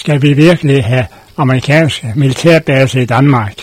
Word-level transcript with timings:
skal 0.00 0.22
vi 0.22 0.32
virkelig 0.32 0.84
ha 0.84 1.04
amerikanske 1.36 2.12
militærbaser 2.16 3.00
i 3.00 3.04
Danmark. 3.04 3.54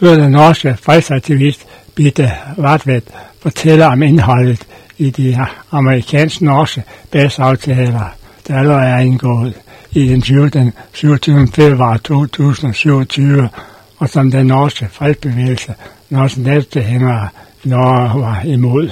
Hør 0.00 0.14
den 0.14 0.30
norske 0.30 0.76
fredsaktivist 0.82 1.66
Bitte 1.94 2.32
Wartvedt 2.58 3.08
fortæller 3.42 3.86
om 3.86 4.02
indholdet 4.02 4.66
i 4.98 5.10
de 5.10 5.46
amerikansk-norske 5.70 6.82
baseaftaler, 7.10 8.16
der 8.48 8.58
allerede 8.58 8.86
er 8.86 8.98
indgået 8.98 9.54
i 9.92 10.08
den 10.08 10.22
20. 10.22 10.48
Den 10.48 10.72
27. 10.92 11.46
februar 11.46 11.96
2027, 11.96 13.48
og 13.98 14.08
som 14.08 14.30
den 14.30 14.46
norske 14.46 14.88
fredsbevægelse, 14.92 15.74
norske 16.10 16.40
næstehængere 16.40 17.28
Norge 17.64 18.20
var 18.20 18.40
imod. 18.44 18.90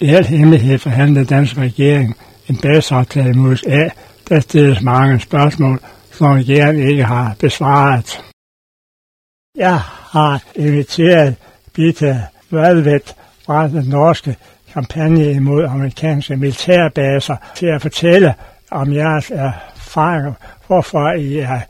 I 0.00 0.08
al 0.08 0.26
hemmelighed 0.26 0.78
forhandlede 0.78 1.24
dansk 1.24 1.58
regering 1.58 2.16
en 2.48 2.56
baseaftale 2.56 3.32
med 3.32 3.50
USA, 3.50 3.88
der 4.30 4.40
stilles 4.40 4.82
mange 4.82 5.20
spørgsmål, 5.20 5.80
som 6.12 6.26
regeringen 6.26 6.88
ikke 6.88 7.04
har 7.04 7.34
besvaret. 7.40 8.24
Jeg 9.56 9.78
har 10.12 10.42
inviteret 10.56 11.36
Bitte 11.74 12.22
Valvet 12.50 13.14
fra 13.46 13.68
den 13.68 13.84
norske 13.88 14.36
kampagne 14.72 15.32
imod 15.32 15.64
amerikanske 15.64 16.36
militærbaser 16.36 17.36
til 17.54 17.66
at 17.66 17.82
fortælle 17.82 18.34
om 18.70 18.92
jeres 18.92 19.30
erfaringer, 19.30 20.32
hvorfor 20.66 21.12
I 21.12 21.38
er, 21.38 21.60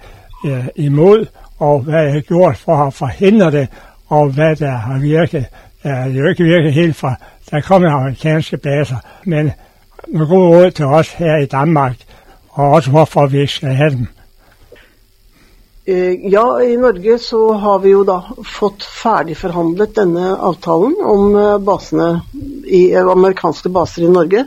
er 0.44 0.68
imod, 0.76 1.26
og 1.58 1.80
hvad 1.80 2.08
I 2.08 2.12
har 2.12 2.20
gjort 2.20 2.56
for 2.56 2.76
at 2.86 2.94
forhindre 2.94 3.50
det, 3.50 3.68
og 4.08 4.30
hvad 4.30 4.56
der 4.56 4.70
har 4.70 4.98
virket. 4.98 5.46
Er 5.82 6.06
jo 6.06 6.28
ikke 6.28 6.44
virket 6.44 6.72
helt 6.72 6.96
fra, 6.96 7.14
der 7.50 7.60
kommer 7.60 7.90
amerikanske 7.90 8.56
baser, 8.56 8.96
men 9.24 9.52
med 10.08 10.26
god 10.26 10.46
råd 10.46 10.70
til 10.70 10.84
os 10.84 11.12
her 11.12 11.36
i 11.36 11.46
Danmark, 11.46 11.96
og 12.60 13.30
vi. 13.32 13.46
Eh, 15.90 16.30
ja, 16.30 16.62
i 16.62 16.76
Norge 16.76 17.18
så 17.18 17.52
har 17.52 17.78
vi 17.82 17.94
jo 17.94 18.04
da 18.06 18.20
fått 18.46 18.84
ferdigforhandlet 18.84 19.94
denne 19.96 20.34
avtalen 20.36 20.94
om 21.02 21.32
eh, 21.34 21.56
basene 21.64 22.10
i, 22.66 22.92
eh, 22.92 23.06
amerikanske 23.06 23.72
baser 23.72 24.06
i 24.06 24.12
Norge. 24.12 24.46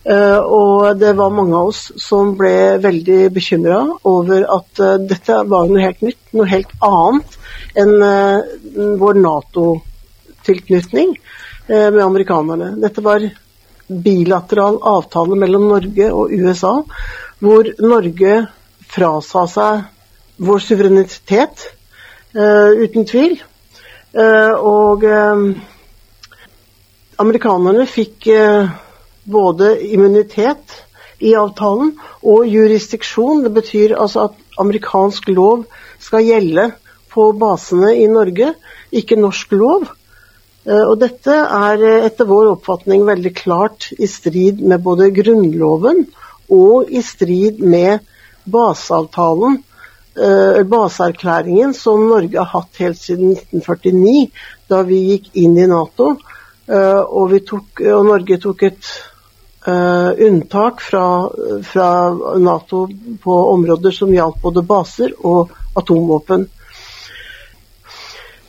Og 0.00 0.96
det 0.96 1.10
var 1.12 1.34
mange 1.36 1.52
av 1.58 1.66
oss 1.74 1.80
som 2.00 2.30
ble 2.38 2.78
veldig 2.80 3.18
bekymra 3.36 3.82
over 4.08 4.46
at 4.48 4.80
dette 5.04 5.36
var 5.44 5.68
noe 5.68 5.82
helt 5.84 6.00
nytt, 6.00 6.22
noe 6.32 6.48
helt 6.48 6.72
annet 6.80 7.36
enn 7.82 8.96
vår 9.02 9.20
Nato-tilknytning 9.20 11.12
med 11.68 12.00
amerikanerne. 12.00 12.70
Dette 12.80 13.04
var 13.04 13.28
bilateral 13.90 14.80
avtale 14.88 15.36
mellom 15.36 15.68
Norge 15.68 16.08
og 16.16 16.32
USA, 16.32 16.78
hvor 17.40 17.68
Norge 17.80 18.34
frasa 18.90 19.46
seg 19.48 19.86
vår 20.40 20.62
suverenitet, 20.64 21.66
uh, 22.36 22.72
uten 22.76 23.06
tvil. 23.08 23.38
Uh, 24.10 24.54
og 24.56 25.04
uh, 25.06 25.44
amerikanerne 27.20 27.84
fikk 27.88 28.26
både 29.30 29.74
immunitet 29.92 30.78
i 31.20 31.34
avtalen 31.36 31.92
og 32.24 32.46
jurisdiksjon. 32.48 33.44
Det 33.44 33.52
betyr 33.54 33.96
altså 33.96 34.30
at 34.30 34.38
amerikansk 34.60 35.28
lov 35.36 35.66
skal 36.00 36.24
gjelde 36.24 36.70
på 37.12 37.28
basene 37.36 37.92
i 38.00 38.06
Norge, 38.08 38.54
ikke 38.88 39.20
norsk 39.20 39.52
lov. 39.52 39.84
Og 40.64 40.94
dette 41.00 41.34
er 41.34 41.84
etter 42.06 42.28
vår 42.28 42.54
oppfatning 42.54 43.04
veldig 43.08 43.34
klart 43.36 43.90
i 43.98 44.08
strid 44.08 44.64
med 44.64 44.80
både 44.84 45.10
Grunnloven 45.12 46.06
og 46.50 46.90
i 46.90 47.02
strid 47.06 47.60
med 47.62 48.06
baseavtalen 48.50 49.60
eh, 50.16 50.62
baseerklæringen 50.66 51.74
som 51.74 52.08
Norge 52.08 52.38
har 52.38 52.50
hatt 52.50 52.82
helt 52.82 52.98
siden 52.98 53.36
1949, 53.36 54.30
da 54.70 54.82
vi 54.86 55.00
gikk 55.12 55.30
inn 55.42 55.58
i 55.58 55.68
Nato. 55.70 56.14
Eh, 56.70 57.00
og, 57.00 57.34
tok, 57.46 57.82
og, 57.82 58.04
Norge 58.06 58.38
tok 58.42 58.64
et 58.68 58.92
eh, 59.66 60.10
unntak 60.28 60.82
fra, 60.84 61.04
fra, 61.66 61.90
Nato 62.38 62.86
på 63.22 63.42
områder 63.54 63.94
som 63.94 64.14
gjaldt 64.14 64.42
både 64.42 64.66
baser 64.66 65.14
og 65.20 65.52
atomvåpen. 65.78 66.48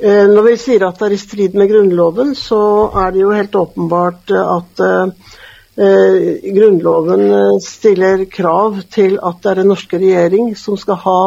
Når 0.02 0.46
vi 0.48 0.52
sier 0.58 0.82
at 0.88 0.98
det 0.98 1.06
er 1.06 1.14
i 1.14 1.18
strid 1.22 1.54
med 1.54 1.70
Grunnloven, 1.70 2.32
så 2.34 2.58
er 3.04 3.12
det 3.14 3.20
jo 3.22 3.36
helt 3.36 3.54
åpenbart 3.54 4.32
at 4.34 4.82
eh, 4.82 5.36
Grunnloven 5.76 7.22
stiller 7.64 8.26
krav 8.28 8.82
til 8.92 9.16
at 9.24 9.38
det 9.40 9.52
er 9.52 9.60
den 9.62 9.70
norske 9.72 9.98
regjering 10.02 10.50
som 10.60 10.76
skal 10.78 11.00
ha 11.06 11.20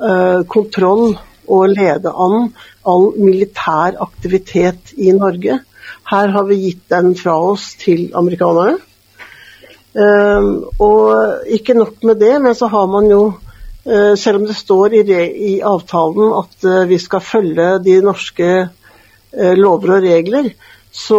Eh, 0.00 0.42
kontroll 0.48 1.10
og 1.50 1.72
lede 1.74 2.08
an 2.08 2.46
all 2.88 3.10
militær 3.20 3.98
aktivitet 4.00 4.94
i 4.96 5.12
Norge. 5.12 5.58
Her 6.08 6.32
har 6.32 6.46
vi 6.48 6.56
gitt 6.62 6.86
den 6.88 7.12
fra 7.18 7.34
oss 7.50 7.74
til 7.80 8.06
amerikanerne. 8.16 8.78
Eh, 9.92 10.48
og 10.80 11.44
ikke 11.52 11.76
nok 11.76 12.00
med 12.08 12.22
det, 12.22 12.32
men 12.40 12.56
så 12.56 12.70
har 12.72 12.88
man 12.88 13.10
jo 13.12 13.20
eh, 13.84 14.16
selv 14.16 14.40
om 14.40 14.48
det 14.48 14.56
står 14.56 14.96
i, 15.02 15.04
i 15.52 15.54
avtalen 15.60 16.32
at 16.40 16.88
vi 16.88 16.98
skal 16.98 17.20
følge 17.20 17.74
de 17.84 18.00
norske 18.00 18.52
lover 19.30 19.92
og 19.94 20.02
regler, 20.02 20.48
så 20.90 21.18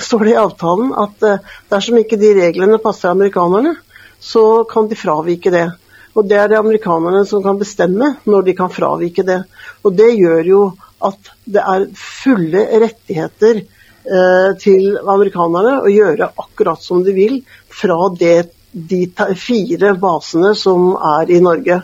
står 0.00 0.24
det 0.24 0.34
i 0.34 0.40
avtalen 0.40 0.92
at 0.98 1.24
dersom 1.70 1.98
ikke 2.00 2.18
de 2.20 2.32
reglene 2.38 2.80
passer 2.82 3.12
amerikanerne, 3.12 3.74
så 4.20 4.64
kan 4.68 4.88
de 4.88 4.96
fravike 4.96 5.52
det. 5.52 5.68
Og 6.14 6.26
det 6.30 6.38
er 6.38 6.50
det 6.50 6.58
amerikanerne 6.58 7.24
som 7.26 7.42
kan 7.42 7.58
bestemme 7.58 8.14
når 8.24 8.46
de 8.46 8.54
kan 8.56 8.72
fravike 8.72 9.24
det. 9.26 9.40
Og 9.82 9.94
det 9.98 10.12
gjør 10.14 10.50
jo 10.50 10.60
at 11.04 11.30
det 11.44 11.62
er 11.62 11.86
fulle 11.98 12.62
rettigheter 12.84 13.60
eh, 13.60 14.50
til 14.60 14.94
amerikanerne 14.98 15.80
å 15.82 15.90
gjøre 15.90 16.30
akkurat 16.30 16.82
som 16.82 17.02
de 17.04 17.14
vil 17.16 17.40
fra 17.68 17.98
det, 18.14 18.46
de 18.72 19.04
fire 19.38 19.94
basene 20.00 20.54
som 20.58 20.94
er 21.18 21.34
i 21.34 21.40
Norge. 21.44 21.80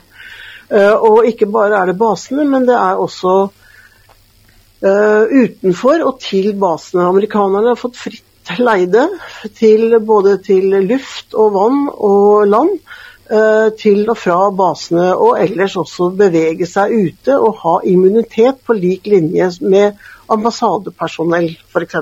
Eh, 0.70 0.94
og 0.94 1.26
ikke 1.28 1.50
bare 1.50 1.82
er 1.82 1.90
det 1.90 1.98
basene, 2.00 2.46
men 2.46 2.68
det 2.70 2.78
er 2.78 3.02
også 3.02 3.34
eh, 3.48 3.56
utenfor 4.80 6.00
og 6.06 6.20
til 6.24 6.54
basene. 6.56 7.04
Amerikanerne 7.04 7.74
har 7.74 7.80
fått 7.80 7.98
fritt 8.00 8.54
leide 8.56 9.04
til, 9.58 9.98
både 10.00 10.38
til 10.42 10.72
luft 10.88 11.36
og 11.36 11.52
vann 11.58 11.82
og 11.92 12.48
land. 12.48 12.78
Eh, 13.30 13.68
til 13.78 14.08
og 14.10 14.16
fra 14.18 14.48
basene, 14.50 15.12
og 15.14 15.36
ellers 15.38 15.76
også 15.78 16.08
bevege 16.18 16.66
seg 16.66 16.90
ute 16.90 17.36
og 17.38 17.60
ha 17.62 17.76
immunitet 17.86 18.58
på 18.66 18.74
lik 18.74 19.06
linje 19.06 19.46
med 19.62 20.00
ambassadepersonell, 20.34 21.52
f.eks. 21.70 21.94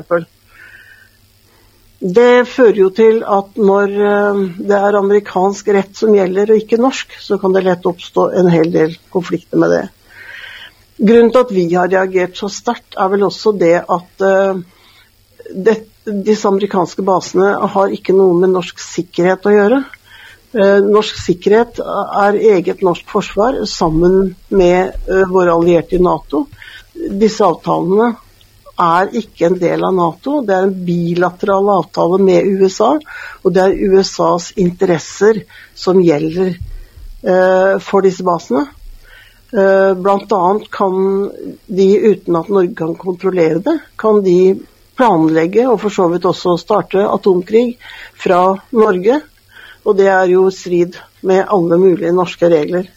Det 1.99 2.47
fører 2.49 2.81
jo 2.81 2.89
til 2.97 3.21
at 3.29 3.61
når 3.61 3.93
eh, 4.09 4.41
det 4.71 4.81
er 4.81 4.99
amerikansk 5.03 5.69
rett 5.77 6.01
som 6.01 6.17
gjelder, 6.17 6.55
og 6.55 6.65
ikke 6.65 6.81
norsk, 6.81 7.13
så 7.21 7.37
kan 7.43 7.53
det 7.53 7.67
lett 7.67 7.93
oppstå 7.93 8.31
en 8.41 8.49
hel 8.55 8.73
del 8.73 8.97
konflikter 9.13 9.61
med 9.61 9.77
det. 9.77 9.85
Grunnen 10.99 11.31
til 11.31 11.45
at 11.45 11.53
vi 11.55 11.65
har 11.71 11.91
reagert 11.93 12.39
så 12.39 12.49
sterkt, 12.51 12.97
er 12.99 13.11
vel 13.13 13.23
også 13.29 13.53
det 13.55 13.77
at 13.79 14.25
uh, 14.25 14.59
det, 15.55 15.77
disse 16.27 16.49
amerikanske 16.51 17.05
basene 17.07 17.53
har 17.75 17.95
ikke 17.95 18.17
noe 18.17 18.35
med 18.41 18.51
norsk 18.57 18.83
sikkerhet 18.83 19.47
å 19.47 19.55
gjøre. 19.55 19.83
Uh, 20.57 20.79
norsk 20.83 21.21
sikkerhet 21.23 21.79
er 21.79 22.41
eget 22.57 22.83
norsk 22.83 23.07
forsvar 23.13 23.61
sammen 23.71 24.33
med 24.51 24.97
uh, 25.07 25.23
våre 25.31 25.55
allierte 25.55 26.01
i 26.01 26.03
Nato. 26.03 26.49
Disse 26.99 27.47
avtalene 27.47 28.17
er 28.83 29.15
ikke 29.21 29.53
en 29.53 29.59
del 29.63 29.87
av 29.87 29.95
Nato. 29.95 30.41
Det 30.43 30.57
er 30.57 30.67
en 30.67 30.75
bilateral 30.89 31.71
avtale 31.77 32.19
med 32.27 32.49
USA, 32.59 32.97
og 33.45 33.55
det 33.55 33.63
er 33.69 33.95
USAs 33.95 34.51
interesser 34.59 35.45
som 35.79 36.03
gjelder 36.03 36.57
for 37.83 38.07
disse 38.07 38.23
basene. 38.23 38.61
Bl.a. 39.49 40.41
kan 40.75 40.97
de, 41.67 41.87
uten 42.11 42.37
at 42.37 42.51
Norge 42.53 42.75
kan 42.77 42.91
kontrollere 43.01 43.63
det, 43.65 43.79
kan 43.97 44.21
de 44.21 44.59
planlegge 44.99 45.65
og 45.71 45.79
for 45.81 45.95
så 45.95 46.11
vidt 46.13 46.27
også 46.29 46.59
starte 46.61 47.07
atomkrig 47.09 47.79
fra 48.21 48.43
Norge 48.77 49.23
og 49.89 49.97
det 49.97 50.09
er 50.13 50.29
jo 50.29 50.49
strid 50.53 50.99
med 51.25 51.47
alle 51.49 51.79
mulige 51.81 52.13
norske 52.13 52.49
regler. 52.53 52.89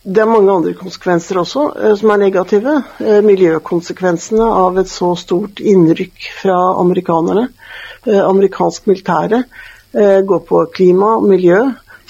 Det 0.00 0.22
er 0.22 0.28
mange 0.28 0.52
andre 0.52 0.72
konsekvenser 0.76 1.38
også 1.42 1.64
eh, 1.76 1.94
som 2.00 2.12
er 2.12 2.22
negative. 2.22 2.76
Eh, 3.00 3.20
miljøkonsekvensene 3.24 4.46
av 4.62 4.78
et 4.80 4.88
så 4.88 5.12
stort 5.20 5.60
innrykk 5.60 6.30
fra 6.40 6.56
amerikanerne. 6.80 7.50
Eh, 8.06 8.20
amerikansk 8.20 8.88
militære 8.90 9.44
går 9.90 10.42
på 10.46 10.58
klima 10.70 11.16
og 11.18 11.24
miljø. 11.26 11.56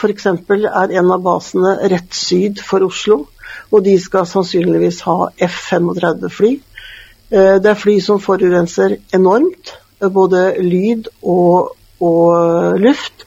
F.eks. 0.01 0.27
er 0.27 0.97
en 0.97 1.13
av 1.13 1.21
basene 1.25 1.77
rett 1.93 2.17
syd 2.17 2.63
for 2.65 2.87
Oslo, 2.87 3.27
og 3.71 3.85
de 3.85 3.99
skal 4.01 4.25
sannsynligvis 4.27 5.03
ha 5.05 5.29
F-35-fly. 5.45 6.55
Det 7.31 7.69
er 7.71 7.79
fly 7.79 7.99
som 8.03 8.19
forurenser 8.19 8.97
enormt, 9.15 9.75
både 10.01 10.57
lyd 10.65 11.13
og 11.21 11.77
og 12.01 12.81
luft. 12.81 13.27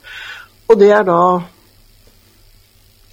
Og 0.67 0.79
det 0.79 0.91
er 0.91 1.05
da 1.07 1.21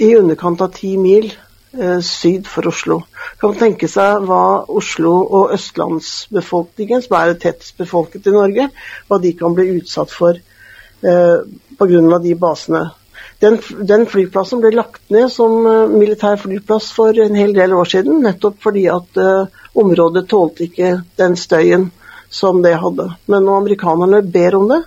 i 0.00 0.14
underkant 0.16 0.62
av 0.64 0.72
ti 0.72 0.94
mil 1.00 1.28
eh, 1.28 1.98
syd 2.04 2.48
for 2.48 2.70
Oslo. 2.70 3.02
Kan 3.40 3.52
man 3.52 3.60
tenke 3.60 3.88
seg 3.90 4.24
hva 4.28 4.64
Oslo 4.72 5.12
og 5.24 5.52
østlandsbefolkningen, 5.56 7.04
som 7.04 7.18
er 7.18 7.34
tettest 7.40 7.76
befolket 7.80 8.30
i 8.30 8.34
Norge, 8.34 8.70
hva 9.08 9.20
de 9.20 9.34
kan 9.36 9.56
bli 9.56 9.68
utsatt 9.80 10.12
for 10.14 10.38
eh, 10.38 11.36
pga. 11.76 12.18
de 12.24 12.34
basene. 12.34 12.86
Den, 13.40 13.58
den, 13.88 14.04
flyplassen 14.06 14.60
ble 14.60 14.72
lagt 14.74 15.02
ned 15.12 15.30
som 15.32 15.64
uh, 15.64 15.88
militær 15.88 16.36
flyplass 16.40 16.90
for 16.92 17.16
en 17.16 17.38
hel 17.38 17.54
del 17.56 17.72
år 17.72 17.88
siden, 17.88 18.20
nettopp 18.24 18.58
fordi 18.60 18.84
at 18.92 19.20
uh, 19.20 19.48
området 19.80 20.26
tålte 20.28 20.66
ikke 20.66 20.98
den 21.20 21.36
støyen 21.40 21.88
som 22.30 22.60
det 22.62 22.76
hadde. 22.82 23.08
Men 23.26 23.46
når 23.46 23.62
amerikanerne 23.62 24.20
ber 24.22 24.58
om 24.58 24.68
det, 24.70 24.82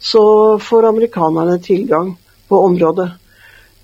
så 0.00 0.22
får 0.64 0.88
amerikanerne 0.88 1.58
tilgang 1.62 2.14
på 2.48 2.62
området. 2.70 3.10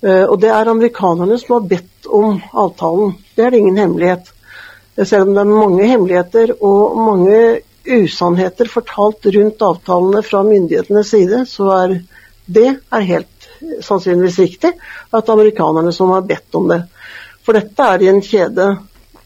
Uh, 0.01 0.25
og 0.25 0.39
det 0.41 0.49
er 0.49 0.73
amerikanerne 0.73 1.37
som 1.41 1.59
har 1.59 1.69
bedt 1.75 2.09
om 2.09 2.41
avtalen. 2.53 3.13
Det 3.35 3.45
er 3.45 3.53
det 3.53 3.61
ingen 3.61 3.79
hemmelighet. 3.83 4.33
Selv 4.97 5.27
om 5.27 5.35
det 5.35 5.43
er 5.43 5.53
mange 5.53 5.87
hemmeligheter 5.93 6.55
og 6.65 6.97
mange 6.97 7.39
usannheter 7.87 8.69
fortalt 8.69 9.25
rundt 9.35 9.61
avtalene 9.61 10.23
fra 10.25 10.41
myndighetenes 10.43 11.11
side, 11.13 11.43
så 11.45 11.69
er 11.75 11.99
det 12.47 12.67
er 12.73 13.05
helt 13.11 13.29
sannsynligvis 13.83 14.39
riktig, 14.39 14.73
at 15.11 15.29
amerikanerne 15.29 15.93
som 15.95 16.13
har 16.15 16.25
bedt 16.27 16.55
om 16.57 16.67
det. 16.71 16.81
For 17.45 17.57
dette 17.57 17.89
er 17.93 18.03
i 18.03 18.09
en 18.11 18.23
kjede 18.23 18.71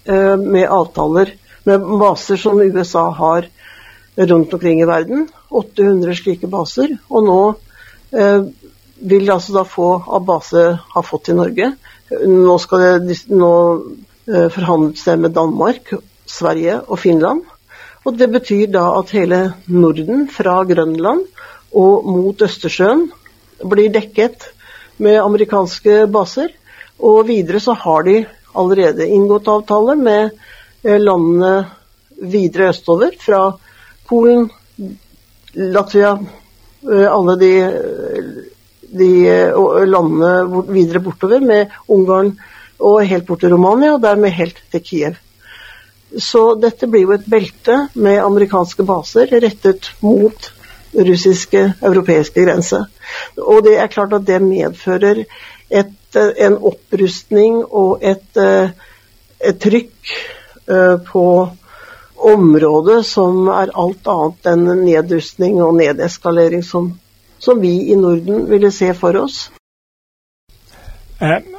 eh, 0.05 0.35
med 0.37 0.67
avtaler 0.69 1.33
med 1.63 1.85
baser 2.01 2.37
som 2.41 2.61
USA 2.61 3.09
har 3.09 3.47
rundt 4.15 4.53
omkring 4.53 4.81
i 4.81 4.85
verden. 4.85 5.27
800 5.49 6.15
slike 6.15 6.49
baser. 6.49 6.95
Og 7.09 7.25
nå 7.25 7.39
eh, 8.17 8.43
vil 9.01 9.25
de 9.25 9.33
altså 9.33 9.55
da 9.55 9.65
få 9.67 9.93
av 10.01 10.25
base 10.25 10.65
ha 10.93 11.03
fått 11.05 11.31
i 11.31 11.37
Norge. 11.37 11.71
Nå 12.27 12.57
skal 12.61 13.05
det 13.05 13.17
nå 13.31 13.53
eh, 14.27 14.49
forhandles 14.53 15.05
det 15.07 15.17
med 15.21 15.35
Danmark, 15.37 15.93
Sverige 16.29 16.81
og 16.87 16.99
Finland. 17.01 17.45
Og 18.05 18.17
det 18.17 18.31
betyr 18.33 18.71
da 18.73 18.87
at 18.97 19.13
hele 19.13 19.41
Norden 19.69 20.25
fra 20.31 20.61
Grønland 20.65 21.27
og 21.77 22.07
mot 22.09 22.41
Østersjøen 22.41 23.07
blir 23.63 23.91
dekket 23.93 24.49
med 25.01 25.21
amerikanske 25.21 26.05
baser. 26.11 26.51
Og 27.01 27.25
videre 27.29 27.61
så 27.63 27.75
har 27.77 28.05
de 28.07 28.21
allerede 28.57 29.07
inngått 29.07 29.49
avtale 29.49 29.95
med 29.97 30.29
eh, 30.83 30.99
landene 30.99 31.65
videre 32.21 32.69
østover, 32.69 33.15
fra 33.19 33.47
Polen, 34.09 34.49
Latvia, 35.53 36.13
eh, 36.85 37.07
alle 37.09 37.37
de, 37.41 37.51
de 38.91 39.11
landene 39.89 40.63
videre 40.69 41.01
bortover, 41.01 41.41
med 41.41 41.73
Ungarn 41.87 42.35
og 42.81 43.03
helt 43.05 43.27
bort 43.27 43.43
til 43.43 43.53
Romania, 43.53 43.95
og 43.95 44.03
dermed 44.03 44.33
helt 44.35 44.61
til 44.71 44.83
Kiev. 44.85 45.19
Så 46.19 46.55
dette 46.59 46.89
blir 46.91 47.05
jo 47.05 47.15
et 47.15 47.27
belte 47.29 47.77
med 47.93 48.19
amerikanske 48.19 48.83
baser 48.83 49.31
rettet 49.31 49.93
mot 50.03 50.49
russiske, 50.93 51.73
europeiske 51.81 52.45
grense. 52.45 52.83
Og 53.37 53.63
det 53.63 53.77
er 53.79 53.87
klart 53.87 54.13
at 54.13 54.27
det 54.27 54.41
medfører 54.41 55.23
et, 55.69 56.17
en 56.37 56.57
opprustning 56.57 57.63
og 57.65 57.99
et, 58.03 58.37
et 59.41 59.59
trykk 59.59 60.13
eh, 60.67 60.97
på 61.07 61.25
området 62.21 63.05
som 63.05 63.47
er 63.47 63.71
alt 63.73 64.09
annet 64.11 64.51
enn 64.51 64.83
nedrustning 64.83 65.61
og 65.63 65.75
nedeskalering 65.79 66.63
som, 66.65 66.91
som 67.39 67.61
vi 67.61 67.73
i 67.91 67.97
Norden 67.97 68.45
ville 68.49 68.71
se 68.71 68.93
for 68.93 69.17
oss. 69.17 69.49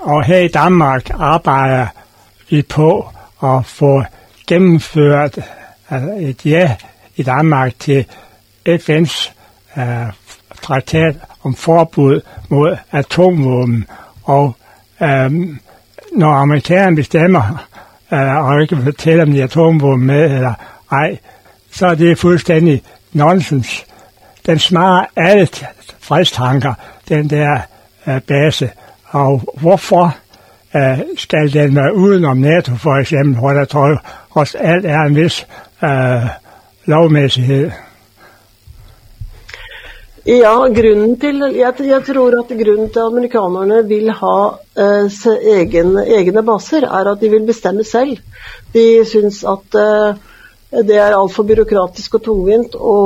Og 0.03 0.25
her 0.27 0.47
i 0.47 0.49
Danmark 0.49 1.11
arbeider 1.15 1.93
vi 2.51 2.63
på 2.63 2.89
å 3.43 3.53
få 3.67 3.93
gjennomført 4.49 5.39
et 6.19 6.47
ja 6.47 6.67
i 7.17 7.23
Danmark 7.23 7.79
til 7.79 8.05
FN's 8.69 9.33
uh, 9.77 10.13
traktat 10.63 11.17
om 11.43 11.55
forbud 11.55 12.21
mod 12.49 12.77
atomvåben. 12.91 13.87
Og 14.23 14.57
um, 15.01 15.61
når 16.17 16.33
amerikanerne 16.33 16.97
bestemmer 16.97 17.67
uh, 18.13 18.19
og 18.19 18.63
ikke 18.63 18.77
fortæller 18.77 19.25
om 19.25 19.33
de 19.33 19.43
atomvåben 19.43 20.07
med 20.07 20.25
eller 20.25 20.55
ej, 20.91 21.19
så 21.71 21.87
er 21.87 21.95
det 21.95 22.19
fuldstændig 22.19 22.83
nonsens. 23.13 23.85
Den 24.47 24.59
smager 24.59 25.05
alle 25.17 25.49
fredstanker, 26.01 26.75
den 27.09 27.31
der 27.31 27.61
uh, 28.07 28.19
base. 28.19 28.71
Og 29.05 29.43
hvorfor 29.61 30.17
uh, 30.75 30.99
skal 31.17 31.53
den 31.53 31.77
være 31.77 31.95
udenom 31.95 32.37
NATO 32.37 32.77
for 32.77 33.01
eksempel, 33.01 33.39
hvor 33.39 33.53
der 33.53 33.65
trods 33.65 34.55
alt 34.55 34.87
er 34.87 35.01
en 35.01 35.17
vis 35.17 35.47
uh, 35.83 35.89
lovmæssighed? 36.85 37.71
Ja, 40.23 40.55
grunnen 40.71 41.17
til, 41.19 41.41
jeg, 41.51 41.75
jeg, 41.83 42.03
tror 42.07 42.37
at 42.39 42.51
grunnen 42.55 42.91
til 42.95 43.01
at 43.03 43.09
amerikanerne 43.11 43.81
vil 43.89 44.13
ha 44.15 44.37
eh, 44.79 45.17
egen, 45.57 45.97
egne 45.99 46.45
baser, 46.47 46.87
er 46.87 47.11
at 47.11 47.19
de 47.19 47.31
vil 47.33 47.43
bestemme 47.49 47.83
selv. 47.83 48.21
De 48.71 48.85
syns 49.09 49.41
at 49.43 49.75
eh, 49.75 50.21
det 50.87 51.01
er 51.03 51.17
altfor 51.17 51.49
byråkratisk 51.49 52.21
og 52.21 52.23
tungvint 52.29 52.77
å, 52.79 52.99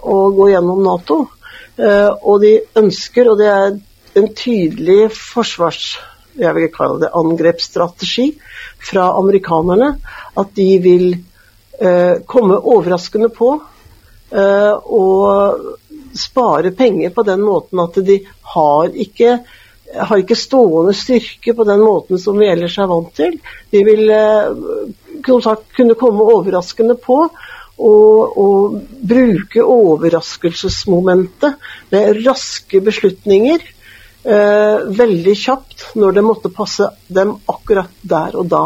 å 0.00 0.16
gå 0.32 0.48
gjennom 0.54 0.80
Nato. 0.86 1.18
Eh, 1.76 2.08
og 2.08 2.40
de 2.40 2.54
ønsker, 2.80 3.28
og 3.28 3.42
det 3.42 3.50
er 3.52 3.76
en 4.22 4.32
tydelig 4.32 5.10
forsvars 5.12 5.84
jeg 6.40 6.56
vil 6.56 6.70
kalle 6.72 7.02
det 7.02 7.12
angrepsstrategi 7.12 8.30
fra 8.80 9.10
amerikanerne, 9.18 9.90
at 10.40 10.56
de 10.56 10.70
vil 10.80 11.06
eh, 11.12 12.24
komme 12.24 12.56
overraskende 12.56 13.28
på. 13.36 13.58
Uh, 14.32 14.78
og 14.88 15.81
spare 16.18 16.72
penger 16.76 17.10
på 17.14 17.24
den 17.26 17.42
måten 17.44 17.80
at 17.82 17.98
de 18.06 18.18
har 18.54 18.92
ikke, 19.04 19.38
har 19.96 20.22
ikke 20.22 20.38
stående 20.38 20.94
styrke 20.96 21.54
på 21.56 21.66
den 21.68 21.82
måten 21.84 22.20
som 22.20 22.38
vi 22.40 22.50
ellers 22.50 22.78
er 22.78 22.90
vant 22.90 23.12
til. 23.16 23.38
De 23.72 23.84
vil 23.86 24.10
eh, 24.12 25.40
sagt, 25.44 25.68
kunne 25.76 25.98
komme 25.98 26.28
overraskende 26.34 26.98
på 27.00 27.24
og 27.82 28.74
bruke 29.08 29.62
overraskelsesmomentet 29.64 31.54
med 31.90 32.20
raske 32.26 32.82
beslutninger 32.84 33.62
eh, 34.24 34.84
veldig 35.00 35.34
kjapt 35.38 35.86
når 35.98 36.18
det 36.18 36.24
måtte 36.26 36.52
passe 36.54 36.88
dem 37.08 37.34
akkurat 37.50 37.90
der 38.02 38.36
og 38.38 38.50
da. 38.52 38.64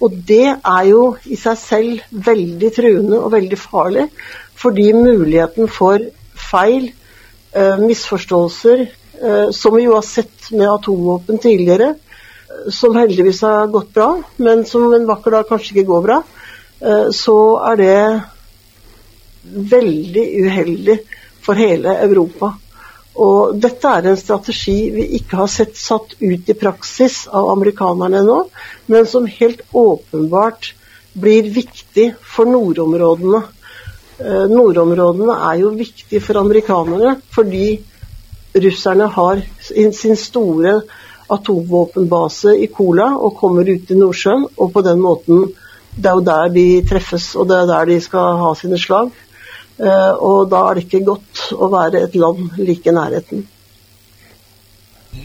Og 0.00 0.14
det 0.26 0.46
er 0.54 0.84
jo 0.88 1.02
i 1.26 1.36
seg 1.38 1.58
selv 1.58 2.18
veldig 2.28 2.70
truende 2.74 3.18
og 3.18 3.32
veldig 3.34 3.58
farlig, 3.58 4.06
fordi 4.58 4.92
muligheten 4.94 5.70
for 5.70 6.02
feil, 6.50 6.90
eh, 7.52 7.78
misforståelser, 7.78 8.86
eh, 9.22 9.50
som 9.50 9.76
vi 9.76 9.84
jo 9.86 9.94
har 9.94 10.06
sett 10.06 10.50
med 10.50 10.68
atomvåpen 10.68 11.38
tidligere, 11.38 11.94
eh, 11.94 12.70
som 12.70 12.96
heldigvis 12.96 13.42
har 13.42 13.66
gått 13.66 13.94
bra, 13.94 14.22
men 14.36 14.64
som 14.66 14.92
en 14.94 15.06
vakker 15.06 15.30
dag 15.30 15.48
kanskje 15.48 15.76
ikke 15.76 15.90
går 15.92 16.02
bra, 16.02 16.22
så 17.10 17.34
er 17.72 17.76
det 17.76 18.22
veldig 19.72 20.24
uheldig 20.46 20.94
for 21.42 21.58
hele 21.58 21.96
Europa. 22.04 22.52
Og 23.18 23.56
dette 23.58 23.90
er 23.90 24.06
en 24.06 24.20
strategi 24.20 24.76
vi 24.94 25.08
ikke 25.18 25.40
har 25.40 25.50
sett 25.50 25.74
satt 25.76 26.14
ut 26.20 26.50
i 26.52 26.54
praksis 26.54 27.24
av 27.26 27.50
amerikanerne 27.50 28.22
nå, 28.22 28.38
men 28.86 29.08
som 29.10 29.26
helt 29.26 29.64
åpenbart 29.74 30.72
blir 31.18 31.48
viktig 31.50 32.12
for 32.22 32.46
nordområdene. 32.46 33.42
Eh, 34.18 34.46
nordområdene 34.50 35.36
er 35.50 35.60
jo 35.60 35.68
viktige 35.78 36.20
for 36.20 36.40
amerikanerne 36.40 37.16
fordi 37.30 37.78
russerne 38.58 39.06
har 39.14 39.42
sin 39.62 40.16
store 40.16 40.80
atomvåpenbase 41.30 42.56
i 42.58 42.66
Kola 42.72 43.12
og 43.14 43.36
kommer 43.38 43.68
ut 43.68 43.90
i 43.90 43.98
Nordsjøen. 43.98 44.46
Og 44.56 44.72
på 44.72 44.82
den 44.82 45.00
måten 45.00 45.48
Det 45.98 46.06
er 46.06 46.14
jo 46.14 46.20
der 46.20 46.48
de 46.54 46.86
treffes, 46.86 47.34
og 47.34 47.48
det 47.48 47.56
er 47.56 47.66
der 47.66 47.84
de 47.84 48.00
skal 48.00 48.36
ha 48.38 48.52
sine 48.54 48.78
slag. 48.78 49.10
Eh, 49.80 50.12
og 50.22 50.50
da 50.50 50.60
er 50.68 50.74
det 50.74 50.84
ikke 50.84 51.04
godt 51.04 51.40
å 51.54 51.66
være 51.72 52.02
et 52.04 52.14
land 52.14 52.50
like 52.58 52.86
i 52.86 52.94
nærheten. 52.94 53.42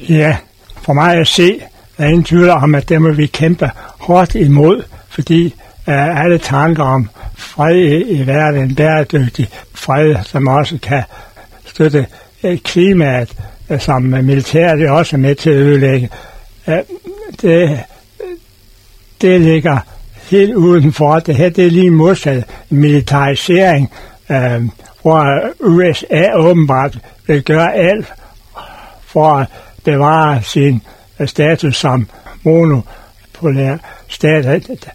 Ja, 0.09 0.38
for 0.81 0.97
meg 0.97 1.21
å 1.21 1.27
se 1.29 1.50
er 1.97 2.07
ingen 2.09 2.23
tvil 2.25 2.50
om 2.50 2.75
at 2.75 2.89
det 2.89 3.01
må 3.01 3.13
vi 3.13 3.27
kjempe 3.27 3.69
hardt 4.07 4.35
imot. 4.35 4.85
Fordi 5.13 5.53
uh, 5.88 6.23
alle 6.23 6.38
tanker 6.38 6.83
om 6.83 7.09
fred 7.43 7.75
i, 7.75 8.12
i 8.12 8.27
verden, 8.27 8.75
bæredygtig 8.75 9.47
fred, 9.73 10.15
som 10.23 10.47
også 10.47 10.77
kan 10.81 11.03
støtte 11.65 12.07
øh, 12.43 12.57
klimaet, 12.57 13.35
øh, 13.69 13.79
som 13.79 14.01
militæret 14.01 14.89
også 14.89 15.15
er 15.15 15.19
med 15.19 15.35
til 15.35 15.50
at 15.50 15.55
ødelægge. 15.55 16.09
Øh, 16.67 16.77
det, 17.41 17.79
det 19.21 19.41
ligger 19.41 19.79
helt 20.31 20.53
udenfor. 20.53 21.19
Det 21.19 21.35
her 21.35 21.50
det 21.50 21.65
er 21.65 21.71
lige 21.71 21.91
motsatt. 21.91 22.45
militarisering, 22.69 23.91
hvor 25.01 25.51
USA 25.59 26.33
åpenbart 26.33 26.97
vil 27.27 27.43
gjøre 27.43 27.73
alt 27.75 28.13
for 29.05 29.41
å 29.41 29.45
bevare 29.85 30.41
sin 30.43 30.81
status 31.25 31.77
som 31.77 32.07
monopolær 32.43 33.77
stat, 34.07 34.89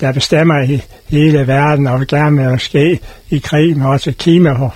der 0.00 0.12
bestemmer 0.12 0.62
i 0.62 0.82
hele 1.08 1.46
verden 1.46 1.86
og 1.86 2.06
gerne 2.06 2.52
å 2.52 2.58
ske 2.58 2.98
i 3.30 3.38
krig 3.38 3.76
med 3.76 3.86
også 3.86 4.12
Kina, 4.18 4.54
for, 4.58 4.74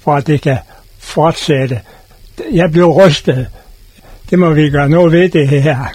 for 0.00 0.16
at 0.16 0.26
det 0.26 0.40
kan 0.40 0.58
fortsætte. 0.98 1.80
Jeg 2.52 2.72
blev 2.72 2.92
rystet. 2.92 3.46
Det 4.30 4.38
må 4.38 4.50
vi 4.50 4.70
gøre 4.70 4.88
noget 4.88 5.12
ved 5.12 5.28
det 5.28 5.48
her. 5.48 5.94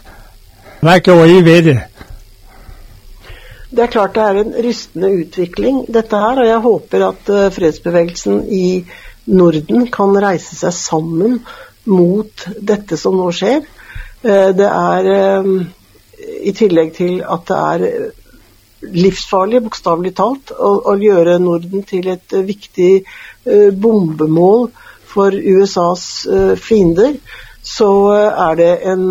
Hva 0.82 0.98
gjorde 1.00 1.38
I 1.38 1.44
ved 1.46 1.64
det? 1.64 1.80
Det 3.74 3.84
er 3.84 3.92
klart 3.94 4.16
det 4.16 4.24
er 4.24 4.40
en 4.42 4.56
rystende 4.66 5.10
utvikling, 5.24 5.86
dette 5.94 6.18
her. 6.18 6.42
Og 6.42 6.48
jeg 6.48 6.60
håper 6.66 7.06
at 7.08 7.30
uh, 7.30 7.52
fredsbevegelsen 7.54 8.44
i 8.54 8.86
Norden 9.26 9.88
kan 9.92 10.18
reise 10.22 10.58
seg 10.60 10.74
sammen 10.78 11.40
mot 11.86 12.48
dette 12.62 12.98
som 13.00 13.18
nå 13.18 13.32
skjer. 13.34 13.64
Uh, 14.24 14.52
det 14.58 14.68
er 14.68 15.10
uh, 15.40 15.64
i 16.44 16.54
tillegg 16.56 16.94
til 16.98 17.24
at 17.24 17.48
det 17.50 17.62
er 17.62 17.88
livsfarlig, 18.92 19.64
bokstavelig 19.64 20.14
talt, 20.18 20.52
å, 20.52 20.74
å, 20.92 20.98
gjøre 21.00 21.40
Norden 21.40 21.86
til 21.88 22.10
et 22.12 22.36
viktig 22.48 22.92
bombemål 23.80 24.70
for 25.14 25.36
USAs 25.36 26.04
fiender 26.64 27.18
så 27.64 27.90
er 28.12 28.56
det 28.60 28.72
en, 28.92 29.04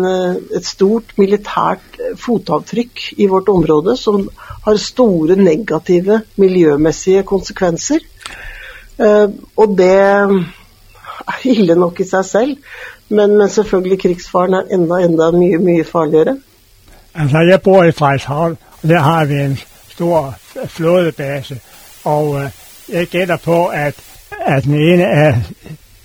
et 0.53 0.65
stort 0.65 1.15
militært 1.17 1.97
fotavtrykk 2.21 3.05
i 3.17 3.27
vårt 3.29 3.49
område 3.49 3.95
som 3.97 4.27
har 4.63 4.77
store 4.77 5.35
negative 5.39 6.21
miljømessige 6.37 7.23
konsekvenser. 7.25 8.05
Uh, 9.01 9.33
og 9.57 9.73
det 9.77 9.89
er 9.89 11.47
ille 11.49 11.75
nok 11.75 12.03
i 12.03 12.07
seg 12.07 12.25
selv, 12.29 12.75
men, 13.09 13.33
men 13.39 13.49
selvfølgelig 13.49 13.99
krigsfaren 14.05 14.59
er 14.59 14.69
enda, 14.77 15.01
enda 15.01 15.31
mye, 15.33 15.57
mye 15.57 15.83
farligere. 15.87 16.37
Altså, 17.13 17.41
jeg 17.49 17.61
bor 17.65 17.83
i 17.85 17.93
Frederikshavn, 17.93 18.53
og 18.53 18.62
der 18.87 18.99
har 18.99 19.25
vi 19.25 19.33
en 19.33 19.59
stor 19.89 20.35
flådebase. 20.67 21.59
Og 22.03 22.29
uh, 22.29 22.41
jeg 22.89 23.07
gætter 23.07 23.37
på, 23.37 23.65
at, 23.65 23.95
at 24.45 24.63
den 24.63 24.73
ene 24.73 25.07
af 25.07 25.41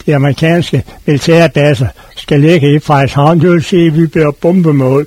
de 0.06 0.14
amerikanske 0.14 0.84
militærbaser 1.06 1.86
skal 2.16 2.40
ligge 2.40 2.74
i 2.74 2.78
Frederikshavn. 2.78 3.40
Det 3.40 3.50
vil 3.50 3.64
sige, 3.64 3.86
at 3.86 3.96
vi 3.96 4.06
bliver 4.06 4.30
bombemål. 4.30 5.06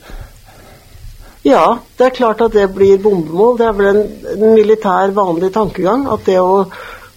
Ja, 1.45 1.65
det 1.97 2.05
er 2.05 2.09
klart 2.09 2.41
at 2.41 2.53
det 2.53 2.73
blir 2.73 2.97
bombemål. 3.01 3.57
Det 3.57 3.65
er 3.65 3.71
vel 3.71 3.95
en, 3.95 4.11
en 4.35 4.53
militær 4.53 5.09
vanlig 5.11 5.53
tankegang 5.53 6.05
at 6.13 6.25
det 6.25 6.37
å, 6.37 6.67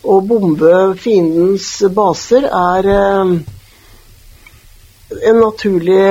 å 0.04 0.20
bombe 0.24 0.94
fiendens 0.96 1.82
baser 1.94 2.46
er 2.48 2.88
eh, 2.94 3.34
en 5.28 5.40
naturlig 5.42 6.06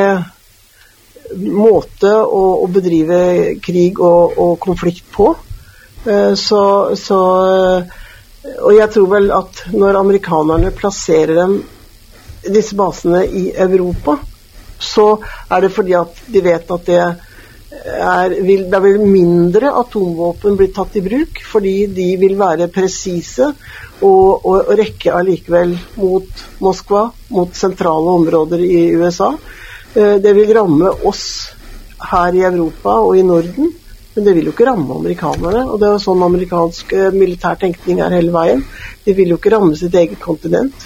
måte 1.37 2.11
å, 2.13 2.43
å 2.63 2.69
bedrive 2.71 3.19
krig 3.63 3.99
og, 4.03 4.37
og 4.37 4.55
konflikt 4.63 5.05
på. 5.13 5.31
Eh, 6.05 6.33
så, 6.39 6.63
så 6.99 7.19
eh, 7.47 7.99
og 8.59 8.73
jeg 8.75 8.91
tror 8.91 9.11
vel 9.11 9.29
at 9.31 9.65
når 9.71 10.01
amerikanerne 10.01 10.73
plasserer 10.75 11.37
dem, 11.37 11.61
disse 12.43 12.75
basene 12.75 13.23
i 13.23 13.45
Europa, 13.55 14.17
så 14.83 15.13
er 15.47 15.63
det 15.63 15.71
fordi 15.71 15.93
at 15.95 16.25
de 16.27 16.41
vet 16.43 16.73
at 16.75 16.89
det 16.89 16.99
er, 17.03 18.35
vil, 18.43 18.65
det 18.69 18.81
vil 18.83 18.99
mindre 19.07 19.71
atomvåpen 19.79 20.57
bli 20.59 20.67
tatt 20.75 20.97
i 20.99 21.03
bruk, 21.05 21.39
fordi 21.47 21.75
de 21.95 22.09
vil 22.19 22.35
være 22.39 22.69
presise 22.73 23.47
og, 23.47 24.43
og, 24.43 24.57
og 24.59 24.73
rekke 24.77 25.15
allikevel 25.15 25.73
mot 26.01 26.43
Moskva, 26.63 27.07
mot 27.33 27.55
sentrale 27.57 28.17
områder 28.19 28.63
i 28.63 28.85
USA. 28.99 29.33
Eh, 29.95 30.15
det 30.23 30.33
vil 30.33 30.53
ramme 30.57 30.89
oss 31.05 31.25
her 32.11 32.35
i 32.35 32.43
Europa 32.43 32.99
og 33.05 33.17
i 33.17 33.23
Norden 33.23 33.71
men 34.13 34.25
det 34.27 34.33
vil 34.37 34.49
jo 34.49 34.53
ikke 34.53 34.67
ramme 34.67 34.93
amerikanerne. 34.93 35.63
Og 35.71 35.79
det 35.81 35.87
er 35.87 35.95
jo 35.95 36.01
sånn 36.03 36.25
amerikansk 36.25 36.91
eh, 36.97 37.13
militær 37.15 37.57
tenkning 37.61 38.01
er 38.03 38.13
hele 38.13 38.33
veien. 38.33 38.61
De 39.05 39.15
vil 39.17 39.33
jo 39.33 39.39
ikke 39.39 39.55
ramme 39.55 39.77
sitt 39.77 39.95
eget 39.97 40.19
kontinent. 40.21 40.85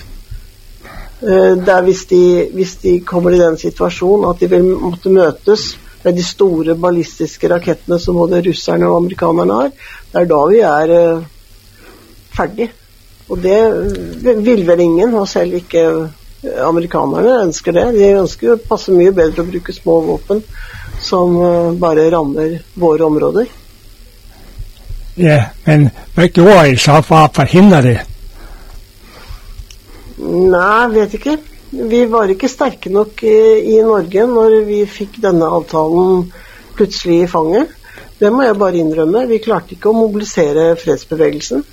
Eh, 1.19 1.55
det 1.59 1.73
er 1.73 1.83
hvis 1.83 2.05
de, 2.11 2.21
hvis 2.55 2.77
de 2.85 2.93
kommer 3.07 3.35
i 3.35 3.41
den 3.41 3.59
situasjonen 3.59 4.29
at 4.31 4.43
de 4.43 4.51
vil 4.53 4.69
måtte 4.79 5.11
møtes 5.11 5.73
med 6.05 6.15
de 6.15 6.23
store 6.23 6.77
ballistiske 6.79 7.49
rakettene 7.51 7.97
som 7.99 8.15
både 8.15 8.39
russerne 8.45 8.87
og 8.87 9.01
amerikanerne 9.01 9.57
har, 9.59 9.73
det 10.13 10.21
er 10.21 10.29
da 10.31 10.41
vi 10.47 10.61
er 10.63 10.93
ferdig. 12.37 12.69
Og 13.27 13.41
det 13.43 13.59
vil 14.45 14.63
vel 14.63 14.85
ingen, 14.85 15.17
og 15.19 15.27
selv 15.27 15.57
ikke 15.57 15.83
amerikanerne 16.44 17.38
ønsker 17.48 17.75
det. 17.75 17.86
De 17.98 18.10
ønsker 18.22 18.51
jo 18.51 18.58
passe 18.70 18.94
mye 18.94 19.13
bedre 19.15 19.44
å 19.44 19.50
bruke 19.50 19.74
små 19.75 20.00
våpen 20.06 20.44
som 21.03 21.38
eh, 21.41 21.72
bare 21.79 22.10
rammer 22.13 22.60
våre 22.77 23.08
områder. 23.08 23.50
Ja, 25.17 25.41
men 25.65 25.89
hva 26.13 26.27
gjorde 26.29 26.77
så 26.82 27.00
for 27.06 27.25
å 27.25 27.34
forhindre 27.34 27.82
det? 27.86 27.98
Nei, 30.17 30.89
vet 30.94 31.15
ikke. 31.17 31.38
Vi 31.67 32.03
var 32.10 32.29
ikke 32.32 32.50
sterke 32.50 32.89
nok 32.94 33.24
i, 33.27 33.38
i 33.75 33.79
Norge 33.86 34.27
når 34.29 34.62
vi 34.70 34.84
fikk 34.89 35.17
denne 35.24 35.50
avtalen 35.58 36.29
plutselig 36.77 37.24
i 37.24 37.32
fanget. 37.32 37.74
Det 38.17 38.29
må 38.34 38.46
jeg 38.46 38.58
bare 38.58 38.79
innrømme. 38.82 39.25
Vi 39.29 39.41
klarte 39.44 39.75
ikke 39.75 39.91
å 39.91 39.98
mobilisere 39.98 40.72
fredsbevegelsen. 40.79 41.65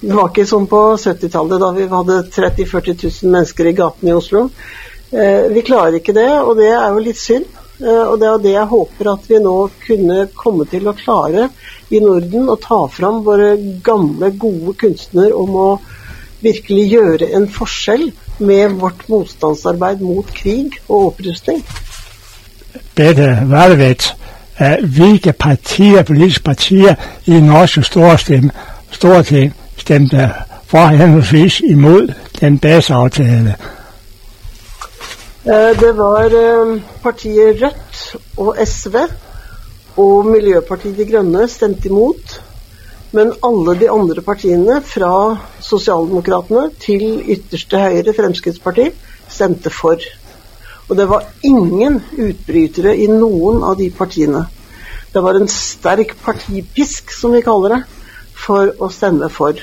Det 0.00 0.14
var 0.14 0.30
ikke 0.30 0.46
som 0.48 0.66
på 0.68 0.80
70-tallet, 1.00 1.60
da 1.62 1.70
vi 1.76 1.86
hadde 1.90 2.22
30 2.34 2.64
000-40 2.64 3.04
000 3.24 3.34
mennesker 3.36 3.68
i 3.70 3.76
gatene 3.76 4.12
i 4.12 4.16
Oslo. 4.16 4.48
Eh, 5.14 5.46
vi 5.54 5.62
klarer 5.66 6.00
ikke 6.00 6.16
det, 6.16 6.30
og 6.42 6.56
det 6.58 6.70
er 6.72 6.88
jo 6.90 7.04
litt 7.04 7.20
synd. 7.20 7.46
Eh, 7.80 8.04
og 8.06 8.18
det 8.20 8.28
er 8.28 8.42
det 8.42 8.54
jeg 8.54 8.70
håper 8.70 9.10
at 9.14 9.30
vi 9.30 9.40
nå 9.42 9.54
kunne 9.86 10.26
komme 10.36 10.66
til 10.70 10.86
å 10.86 10.96
klare 10.98 11.48
i 11.90 12.00
Norden. 12.02 12.50
Å 12.50 12.58
ta 12.60 12.84
fram 12.90 13.22
våre 13.26 13.54
gamle, 13.84 14.30
gode 14.38 14.76
kunstnere 14.84 15.34
om 15.34 15.56
å 15.58 15.68
virkelig 16.44 16.84
gjøre 16.92 17.30
en 17.38 17.48
forskjell 17.50 18.10
med 18.44 18.76
vårt 18.82 19.06
motstandsarbeid 19.08 20.02
mot 20.04 20.28
krig 20.34 20.76
og 20.88 21.12
opprustning. 21.12 21.62
Bette 22.94 23.30
vervet 23.50 24.10
eh, 24.58 24.82
hvilke 24.82 25.32
partier, 25.32 26.02
politiske 26.06 26.44
partier 26.44 26.98
i 27.30 27.40
norske 27.42 27.82
storting 27.86 29.54
stemte 29.84 30.30
for 30.66 30.96
henholdsvis 30.96 31.60
imot 31.60 32.12
den 32.40 32.56
baseavtale? 32.58 33.56
Eh, 35.44 35.72
det 35.76 35.92
var 35.98 36.32
eh, 36.32 36.80
partiet 37.02 37.60
Rødt 37.60 38.00
og 38.40 38.56
SV 38.64 38.96
og 40.00 40.26
Miljøpartiet 40.26 40.96
De 40.96 41.06
Grønne 41.10 41.48
stemte 41.52 41.90
imot. 41.90 42.38
Men 43.14 43.34
alle 43.46 43.76
de 43.78 43.90
andre 43.92 44.24
partiene, 44.26 44.80
fra 44.82 45.36
Sosialdemokratene 45.62 46.64
til 46.82 47.20
ytterste 47.30 47.78
høyre, 47.78 48.14
Fremskrittspartiet, 48.16 48.96
stemte 49.30 49.70
for. 49.70 50.00
Og 50.88 50.96
det 50.98 51.06
var 51.08 51.28
ingen 51.46 52.00
utbrytere 52.18 52.96
i 52.96 53.06
noen 53.12 53.62
av 53.62 53.76
de 53.78 53.90
partiene. 53.94 54.42
Det 55.14 55.22
var 55.22 55.38
en 55.38 55.46
sterk 55.48 56.16
partipisk, 56.24 57.12
som 57.14 57.36
vi 57.36 57.44
kaller 57.44 57.76
det, 57.76 57.82
for 58.34 58.74
å 58.82 58.90
stemme 58.92 59.30
for. 59.32 59.58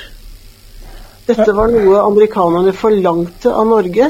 Dette 1.28 1.54
var 1.56 1.72
noe 1.72 2.01
amerikanerne 2.01 2.74
forlangte 2.75 3.51
av 3.54 3.68
Norge 3.70 4.10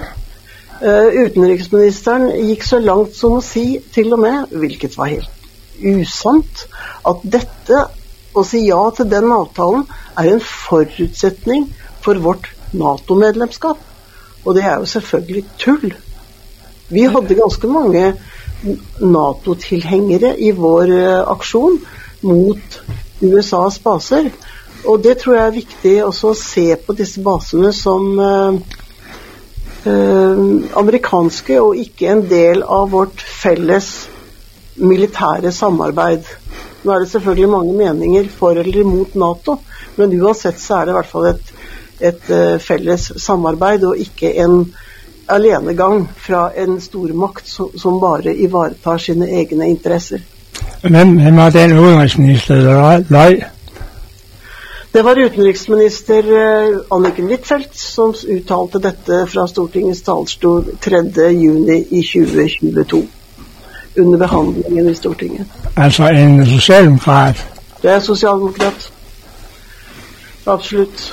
Uh, 0.82 1.14
utenriksministeren 1.14 2.32
gikk 2.48 2.64
så 2.66 2.80
langt 2.82 3.14
som 3.14 3.36
å 3.38 3.44
si, 3.46 3.84
til 3.94 4.16
og 4.16 4.24
med, 4.24 4.54
hvilket 4.64 4.96
var 4.98 5.12
helt 5.12 5.44
usant, 5.78 6.64
at 7.06 7.22
dette, 7.22 7.84
å 8.34 8.42
si 8.48 8.64
ja 8.66 8.80
til 8.98 9.06
den 9.12 9.30
avtalen, 9.36 9.84
er 10.18 10.32
en 10.32 10.42
forutsetning 10.42 11.68
for 12.02 12.18
vårt 12.24 12.50
Nato-medlemskap. 12.74 13.78
Og 14.42 14.58
det 14.58 14.64
er 14.66 14.80
jo 14.82 14.90
selvfølgelig 14.90 15.44
tull. 15.62 15.94
Vi 16.90 17.06
hadde 17.14 17.38
ganske 17.38 17.70
mange 17.70 18.16
Nato-tilhengere 19.06 20.34
i 20.42 20.50
vår 20.58 20.96
uh, 20.98 21.30
aksjon 21.36 21.78
mot 22.26 22.82
USAs 23.22 23.80
baser. 23.84 24.32
Og 24.86 25.02
det 25.04 25.20
tror 25.22 25.38
jeg 25.38 25.48
er 25.48 25.58
viktig 25.60 25.96
også 26.06 26.32
å 26.32 26.38
se 26.38 26.68
på 26.82 26.96
disse 26.98 27.22
basene 27.22 27.70
som 27.76 28.08
uh, 28.18 28.80
Eh, 29.82 30.40
amerikanske 30.78 31.56
og 31.58 31.80
ikke 31.82 32.12
en 32.12 32.20
del 32.30 32.60
av 32.62 32.92
vårt 32.94 33.22
felles 33.26 33.88
militære 34.78 35.50
samarbeid. 35.58 36.28
Nå 36.84 36.94
er 36.94 37.02
det 37.02 37.10
selvfølgelig 37.10 37.50
mange 37.50 37.74
meninger 37.80 38.30
for 38.30 38.60
eller 38.62 38.84
imot 38.84 39.16
Nato, 39.18 39.58
men 39.98 40.14
uansett 40.22 40.62
så 40.62 40.78
er 40.78 40.86
det 40.86 40.94
i 40.94 40.98
hvert 41.00 41.10
fall 41.10 41.28
et, 41.32 41.50
et 42.12 42.30
uh, 42.30 42.60
felles 42.62 43.08
samarbeid 43.24 43.88
og 43.90 43.98
ikke 44.06 44.36
en 44.44 44.60
alenegang 45.32 46.06
fra 46.28 46.44
en 46.62 46.78
stormakt 46.82 47.50
som, 47.50 47.74
som 47.74 47.98
bare 48.02 48.36
ivaretar 48.38 49.02
sine 49.02 49.32
egne 49.42 49.70
interesser. 49.74 50.22
Hvem 50.82 51.38
var 51.38 51.50
den 51.50 51.78
utenriksminister 51.78 52.56
der 52.56 53.04
løy? 53.10 53.42
Det 54.94 55.06
var 55.06 55.16
utenriksminister 55.16 56.26
eh, 56.36 56.80
Anniken 56.92 57.30
Huitfeldt 57.32 57.78
som 57.80 58.12
uttalte 58.12 58.82
dette 58.84 59.22
fra 59.32 59.46
Stortingets 59.48 60.02
talerstol 60.04 60.66
3.6 60.84 61.70
i 61.96 62.02
2022. 62.04 63.00
Under 64.02 64.18
behandlingen 64.20 64.90
i 64.90 64.96
Stortinget. 64.96 65.46
Altså 65.78 66.10
en 66.10 66.46
sosialdemokrat? 66.46 67.46
Det 67.84 67.92
er 67.92 68.00
sosialdemokrat. 68.00 68.92
Absolutt. 70.48 71.06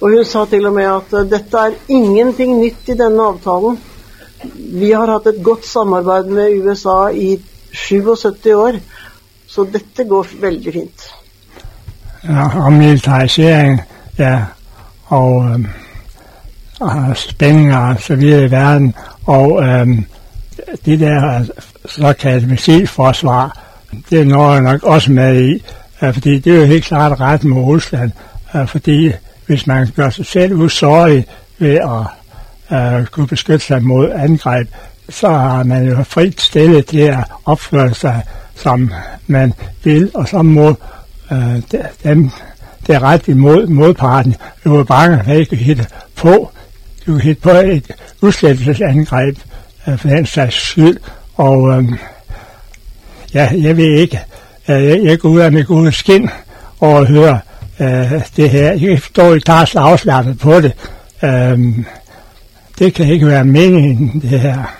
Og 0.00 0.10
hun 0.10 0.24
sa 0.24 0.44
til 0.50 0.66
og 0.66 0.74
med 0.74 0.86
at 0.86 1.14
uh, 1.14 1.24
dette 1.30 1.62
er 1.62 1.78
ingenting 1.88 2.58
nytt 2.60 2.90
i 2.90 2.98
denne 2.98 3.22
avtalen. 3.22 3.78
Vi 4.78 4.90
har 4.90 5.10
hatt 5.10 5.26
et 5.26 5.42
godt 5.42 5.66
samarbeid 5.66 6.30
med 6.30 6.58
USA 6.58 7.08
i 7.10 7.36
77 7.86 8.54
år, 8.54 8.72
så 9.46 9.66
dette 9.72 10.04
går 10.04 10.26
veldig 10.40 10.72
fint. 10.72 11.08
Ja, 12.24 12.64
og 12.64 12.72
militarisering, 12.72 13.80
ja, 14.18 14.42
og, 15.06 15.36
um, 15.36 15.66
spenninger 17.14 17.94
osv. 17.94 18.22
i 18.22 18.50
verden, 18.50 18.94
og 19.26 19.50
um, 19.52 20.06
de 20.84 20.98
der 20.98 21.44
såkalte 21.86 22.46
missilforsvar, 22.46 23.58
det 24.10 24.26
når 24.26 24.52
jeg 24.52 24.62
nok 24.62 24.82
også 24.82 25.12
med 25.12 25.42
i, 25.42 25.62
uh, 26.02 26.14
fordi 26.14 26.38
det 26.38 26.52
er 26.52 26.60
jo 26.60 26.64
helt 26.64 26.84
klart 26.84 27.20
rett 27.20 27.44
mod 27.44 27.64
Rusland, 27.64 28.12
uh, 28.54 28.68
fordi 28.68 29.12
hvis 29.46 29.66
man 29.66 29.88
gjør 29.96 30.10
seg 30.10 30.26
selv 30.26 30.52
usårlig 30.52 31.26
ved 31.58 31.80
å 31.84 32.04
uh, 32.70 33.06
kunne 33.10 33.26
beskytte 33.26 33.64
seg 33.64 33.82
mot 33.82 34.10
angreb, 34.12 34.68
så 35.08 35.28
har 35.28 35.62
man 35.62 35.88
jo 35.88 36.02
fritt 36.02 36.40
stillet 36.40 36.86
til 36.86 37.12
å 37.12 37.22
oppføre 37.44 37.94
seg 37.94 38.20
som 38.58 38.90
man 39.26 39.52
vil, 39.84 40.10
og 40.14 40.28
så 40.28 40.42
må 40.42 40.68
øh, 41.32 41.62
dem, 42.04 42.30
det 42.86 42.94
er 42.94 43.02
ret 43.02 43.28
imod 43.28 43.66
modparten, 43.66 44.34
jo 44.66 44.84
for 44.88 45.32
ikke 45.32 45.56
hitte 45.56 45.86
på. 46.16 46.50
Du 47.06 47.12
kan 47.12 47.20
hitte 47.20 47.42
på 47.42 47.50
et 47.50 47.90
udslettelsesangreb 48.20 49.36
øh, 49.88 49.98
for 49.98 50.08
den 50.08 50.26
slags 50.26 50.54
skyld, 50.54 50.96
og 51.36 51.70
øh, 51.70 51.84
ja, 53.34 53.48
jeg 53.52 53.76
ved 53.76 53.98
ikke, 53.98 54.20
uh, 54.68 54.84
jeg, 54.84 55.00
jeg 55.04 55.18
går 55.18 55.28
ud 55.28 55.40
af 55.40 55.52
mit 55.52 55.66
gode 55.66 55.92
skin 55.92 56.30
og 56.80 57.06
hører 57.06 57.38
øh, 57.80 58.12
det 58.36 58.50
her. 58.50 58.72
Jeg 58.72 59.00
står 59.00 59.34
i 59.34 59.38
klart 59.38 59.76
afslappet 59.76 60.38
på 60.38 60.60
det. 60.60 60.72
Øh, 61.22 61.58
det 62.78 62.94
kan 62.94 63.08
ikke 63.08 63.26
være 63.26 63.44
meningen, 63.44 64.20
det 64.20 64.40
her. 64.40 64.74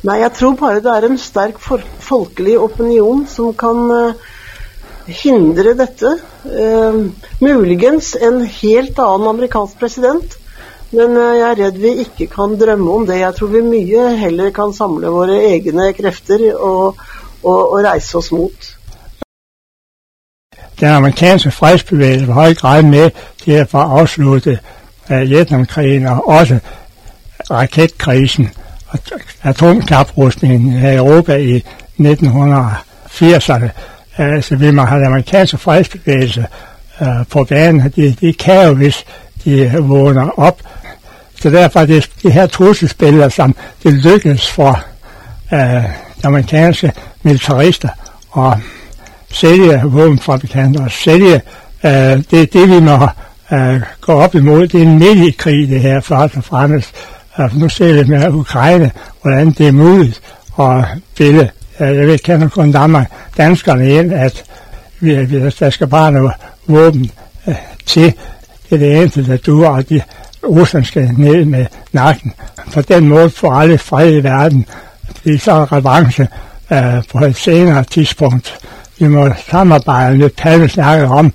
Nei, 0.00 0.16
jeg 0.22 0.32
tror 0.32 0.54
bare 0.56 0.80
det 0.80 0.92
er 0.92 1.04
en 1.10 1.18
sterk 1.20 1.58
folkelig 1.60 2.54
opinion 2.58 3.26
som 3.28 3.52
kan 3.52 3.80
uh, 3.92 4.28
hindre 5.04 5.74
dette. 5.76 6.14
Uh, 6.44 7.10
muligens 7.44 8.14
en 8.16 8.40
helt 8.46 8.96
annen 8.96 9.28
amerikansk 9.34 9.76
president, 9.82 10.36
men 10.96 11.12
uh, 11.18 11.34
jeg 11.36 11.44
er 11.50 11.60
redd 11.60 11.80
vi 11.82 11.92
ikke 12.06 12.30
kan 12.32 12.56
drømme 12.56 12.94
om 12.94 13.04
det. 13.06 13.18
Jeg 13.20 13.36
tror 13.36 13.52
vi 13.52 13.62
mye 13.66 14.06
heller 14.22 14.54
kan 14.56 14.72
samle 14.72 15.12
våre 15.12 15.36
egne 15.50 15.90
krefter 15.92 16.46
og, 16.54 16.96
og, 17.42 17.60
og 17.60 17.84
reise 17.84 18.16
oss 18.22 18.32
mot. 18.32 18.70
Den 20.80 20.96
amerikanske 20.96 21.52
fredsbevegelsen 21.52 22.28
var 22.28 22.40
høj 22.40 22.54
grad 22.56 22.88
med 22.88 23.20
til 23.44 23.60
å 23.60 23.68
få 23.68 23.84
avsluttet 24.00 24.64
Vietnamkrigen 25.10 26.08
og 26.08 26.24
også 26.38 26.60
raketkrisen 27.50 28.48
atomkaprustningen 29.42 30.72
i 30.72 30.94
Europa 30.94 31.36
i 31.36 31.64
1980'erne. 32.00 33.68
Altså 34.16 34.56
vi 34.56 34.70
må 34.70 34.82
have 34.82 34.98
den 34.98 35.06
amerikanske 35.06 35.58
fredsbevægelse 35.58 36.46
uh, 37.00 37.06
på 37.30 37.44
banen. 37.44 37.92
De, 37.96 38.16
de 38.20 38.32
kan 38.32 38.66
jo, 38.66 38.74
hvis 38.74 39.04
de 39.44 39.72
vågner 39.78 40.38
op. 40.38 40.60
Så 41.40 41.50
derfor 41.50 41.80
er 41.80 41.86
det 41.86 42.10
de 42.22 42.30
her 42.30 42.46
trusselsbilleder, 42.46 43.28
som 43.28 43.56
det 43.82 43.92
lykkedes 43.92 44.50
for 44.50 44.84
uh, 45.52 45.84
amerikanske 46.24 46.92
militarister 47.22 47.88
at 48.38 48.58
sælge 49.32 49.82
våbenfabrikanter 49.84 50.84
og 50.84 50.90
sælge 50.90 51.40
uh, 51.84 51.90
det, 52.30 52.52
det 52.52 52.68
vi 52.68 52.80
må 52.80 53.08
uh, 53.52 53.80
gå 54.00 54.12
op 54.12 54.34
imod. 54.34 54.68
Det 54.68 54.78
er 54.78 54.82
en 54.82 54.98
mediekrig, 54.98 55.68
det 55.68 55.80
her, 55.80 56.00
først 56.00 56.36
og 56.36 56.44
fremmest. 56.44 56.94
Uh, 57.38 57.58
nu 57.58 57.68
ser 57.68 57.92
vi 57.92 58.10
med 58.10 58.28
Ukraine, 58.28 58.90
hvordan 59.22 59.50
det 59.50 59.68
er 59.68 59.72
muligt 59.72 60.22
at 60.60 60.84
spille. 61.14 61.50
jeg 61.78 62.06
ved, 62.06 62.18
kender 62.18 62.48
kun 62.48 62.72
Danmark, 62.72 63.10
danskerne 63.36 63.94
ind, 63.94 64.12
at 64.12 64.44
vi, 65.00 65.24
vi, 65.24 65.50
der 65.60 65.70
skal 65.70 65.86
bare 65.86 66.12
noget 66.12 66.32
våben 66.66 67.10
uh, 67.46 67.54
til. 67.86 68.14
Det 68.70 68.74
er 68.74 68.78
det 68.78 68.96
eneste, 68.96 69.26
der 69.26 69.36
duer, 69.36 69.68
og 69.68 69.88
de, 69.88 70.02
Rusland 70.44 70.84
skal 70.84 71.10
ned 71.18 71.44
med 71.44 71.66
nakken. 71.92 72.34
På 72.74 72.82
den 72.82 73.08
måde 73.08 73.30
får 73.30 73.52
alle 73.52 73.78
fred 73.78 74.16
i 74.16 74.22
verden. 74.22 74.66
Det 75.24 75.34
er 75.34 75.38
så 75.38 75.64
revanche 75.64 76.28
uh, 76.70 76.78
på 77.12 77.24
et 77.24 77.36
senere 77.36 77.84
tidspunkt. 77.84 78.58
Vi 78.98 79.08
må 79.08 79.28
samarbejde 79.50 80.18
med 80.18 80.30
Palle 80.30 80.68
snakker 80.68 81.08
om, 81.08 81.32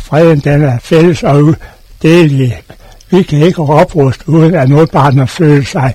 freden 0.00 0.40
den 0.40 0.62
er 0.62 0.78
fælles 0.78 1.22
og 1.22 1.42
udelig. 2.02 2.62
Vi 3.10 3.22
kan 3.22 3.38
ikke 3.38 3.62
opruste 3.62 4.28
uden 4.28 4.54
at 4.54 4.68
modparten 4.68 5.28
føler 5.28 5.64
sig 5.64 5.94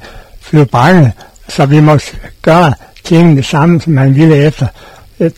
bange, 0.71 1.13
så 1.47 1.65
vi 1.65 1.79
må 1.79 1.99
gøre 2.41 2.73
tingene 3.03 3.43
sammen, 3.43 3.81
som 3.81 3.93
man 3.93 4.15
ville 4.15 4.35
efter 4.35 4.67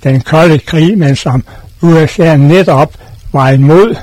den 0.03 0.21
kolde 0.21 0.59
krig, 0.59 0.97
men 0.97 1.15
som 1.15 1.43
USA 1.81 2.35
netop 2.37 2.93
var 3.31 3.49
imod, 3.49 3.95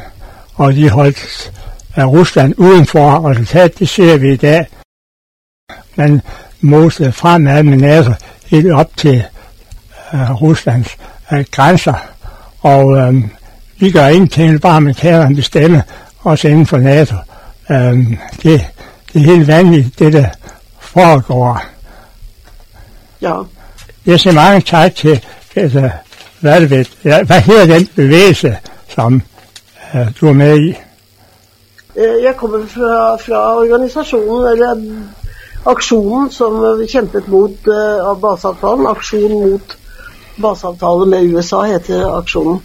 og 0.55 0.75
de 0.75 0.91
holdt 0.91 1.53
af 1.95 2.07
Rusland 2.07 2.55
udenfor. 2.57 3.31
Resultat, 3.31 3.79
det 3.79 3.89
ser 3.89 4.17
vi 4.17 4.33
i 4.33 4.37
dag. 4.37 4.67
Man 5.97 6.21
mosede 6.61 7.13
fremad 7.13 7.63
med 7.63 7.77
NATO 7.77 8.13
helt 8.47 8.73
op 8.73 8.97
til 8.97 9.25
uh, 10.13 10.43
Ruslands 10.43 10.97
uh, 11.33 11.39
grænser, 11.51 11.95
og 12.61 12.87
uh, 12.87 13.15
vi 13.79 13.91
gør 13.91 14.07
ingenting, 14.07 14.61
bare 14.61 14.77
amerikanerne 14.77 15.37
bestemme, 15.37 15.83
os 16.25 16.45
inden 16.45 16.67
for 16.67 16.79
NATO. 16.79 17.15
Um, 17.71 18.19
det, 18.43 18.67
det 19.13 19.21
er 19.21 19.27
helt 19.27 19.47
vanligt, 19.47 19.99
det 19.99 20.13
der 20.13 20.29
foregår. 20.81 21.63
Ja. 23.23 23.43
Jeg 24.07 24.21
siger 24.21 24.35
mange 24.35 24.61
tak 24.61 24.95
til, 24.95 25.25
altså, 25.57 25.91
hvad, 26.41 26.61
det 26.61 26.71
ved, 26.71 26.85
hvad 27.03 27.41
hedder 27.41 27.67
den 27.67 27.89
bevægelse, 27.97 28.59
som 28.89 29.23
uh, 29.95 30.01
du 30.21 30.29
er 30.29 30.33
med 30.33 30.59
i? 30.59 30.75
Jeg 31.97 32.35
kommer 32.37 32.67
fra, 32.67 33.17
fra 33.17 33.57
organisasjonen, 33.57 34.53
eller 34.53 35.03
aksjonen 35.67 36.31
som 36.31 36.87
kjempet 36.93 37.29
mot 37.29 37.51
uh, 37.51 38.21
baseavtalen. 38.21 38.87
Aksjon 38.87 39.51
mot 39.51 39.79
baseavtale 40.43 41.07
med 41.07 41.35
USA 41.35 41.63
heter 41.63 42.17
aksjonen. 42.19 42.63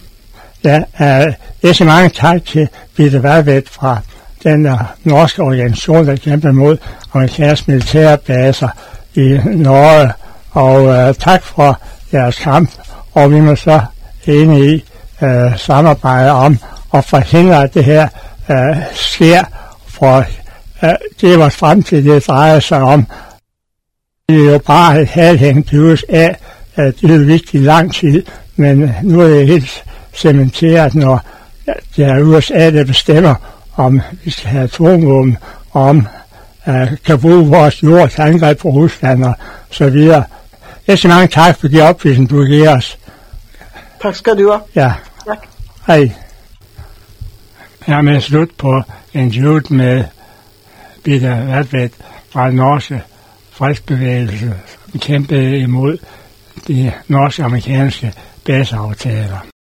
Ja, 0.64 0.78
uh, 0.78 1.32
jeg 1.62 1.76
siger 1.76 1.84
mange 1.84 2.08
tak 2.08 2.44
til 2.44 2.68
Peter 2.96 3.18
Værvedt 3.18 3.68
fra 3.68 3.98
den 4.46 4.68
norske 5.04 5.42
organisation, 5.42 6.06
der 6.06 6.16
kæmper 6.16 6.52
mod 6.52 6.76
amerikanske 7.14 7.70
militærbaser 7.70 8.68
i 9.14 9.40
Norge. 9.44 10.12
Og 10.50 10.82
uh, 10.84 11.14
tak 11.14 11.42
for 11.42 11.80
jeres 12.12 12.38
kamp, 12.38 12.70
og 13.12 13.30
vi 13.30 13.40
må 13.40 13.56
så 13.56 13.80
enige 14.26 14.76
i 14.76 14.84
uh, 15.22 15.56
samarbejde 15.56 16.30
om 16.30 16.58
at 16.94 17.04
forhindre, 17.04 17.62
at 17.62 17.74
det 17.74 17.84
her 17.84 18.08
uh, 18.48 18.76
sker, 18.92 19.44
for 19.86 20.24
uh, 20.82 20.88
det 21.20 21.32
er 21.34 21.38
vores 21.38 21.56
fremtid, 21.56 22.04
det 22.04 22.26
drejer 22.26 22.60
sig 22.60 22.82
om. 22.82 23.06
Det 24.28 24.46
er 24.46 24.52
jo 24.52 24.58
bare 24.58 25.02
et 25.02 25.08
halvhengt 25.08 25.72
USA, 25.72 26.28
uh, 26.78 26.84
det 26.84 27.10
er 27.10 27.18
vigtigt 27.18 27.54
i 27.54 27.66
lang 27.66 27.94
tid, 27.94 28.22
men 28.56 28.94
nu 29.02 29.20
er 29.20 29.28
det 29.28 29.46
helt 29.46 29.84
cementeret, 30.14 30.94
når 30.94 31.20
det 31.96 32.04
er 32.04 32.22
USA, 32.22 32.70
der 32.70 32.84
bestemmer, 32.84 33.34
om 33.76 34.00
vi 34.24 34.30
skal 34.30 34.50
have 34.50 34.64
atomvåben, 34.64 35.38
om 35.72 36.06
øh, 36.68 36.88
kan 37.04 37.20
bruge 37.20 37.46
vores 37.46 37.82
jord 37.82 38.10
til 38.10 38.20
angreb 38.20 38.58
på 38.58 38.68
Rusland 38.68 39.24
og 39.24 39.34
så 39.70 39.90
videre. 39.90 40.24
Jeg 40.86 40.98
siger 40.98 41.12
mange 41.14 41.26
tak 41.26 41.56
for 41.56 41.68
de 41.68 41.80
opvisninger, 41.80 42.36
du 42.36 42.44
giver 42.44 42.76
os. 42.76 42.98
Tak 44.02 44.14
skal 44.14 44.38
du 44.38 44.50
have. 44.50 44.60
Ja. 44.74 44.92
Tak. 45.26 45.38
Hej. 45.86 46.12
Jeg 47.86 48.14
er 48.14 48.20
slut 48.20 48.48
på 48.58 48.82
interviewet 49.12 49.70
med 49.70 50.04
Peter 51.04 51.54
Radvedt 51.54 51.92
fra 52.30 52.50
Norge 52.50 53.02
fredsbevægelse, 53.50 54.54
som 54.90 55.00
kæmpede 55.00 55.58
imod 55.58 55.98
de 56.68 56.92
norske-amerikanske 57.08 58.12
baseaftaler. 58.44 59.55